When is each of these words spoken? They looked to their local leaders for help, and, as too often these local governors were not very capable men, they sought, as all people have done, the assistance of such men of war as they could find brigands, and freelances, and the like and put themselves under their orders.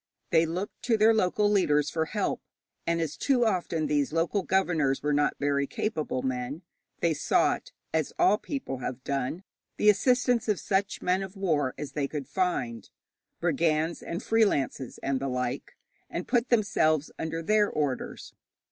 They 0.31 0.47
looked 0.47 0.81
to 0.85 0.97
their 0.97 1.13
local 1.13 1.47
leaders 1.47 1.91
for 1.91 2.05
help, 2.05 2.41
and, 2.87 2.99
as 2.99 3.15
too 3.15 3.45
often 3.45 3.85
these 3.85 4.11
local 4.11 4.41
governors 4.41 5.03
were 5.03 5.13
not 5.13 5.35
very 5.39 5.67
capable 5.67 6.23
men, 6.23 6.63
they 7.01 7.13
sought, 7.13 7.71
as 7.93 8.11
all 8.17 8.39
people 8.39 8.79
have 8.79 9.03
done, 9.03 9.43
the 9.77 9.91
assistance 9.91 10.47
of 10.47 10.59
such 10.59 11.03
men 11.03 11.21
of 11.21 11.35
war 11.37 11.75
as 11.77 11.91
they 11.91 12.07
could 12.07 12.27
find 12.27 12.89
brigands, 13.39 14.01
and 14.01 14.23
freelances, 14.23 14.97
and 15.03 15.19
the 15.19 15.29
like 15.29 15.77
and 16.09 16.27
put 16.27 16.49
themselves 16.49 17.11
under 17.19 17.43
their 17.43 17.69
orders. 17.69 18.33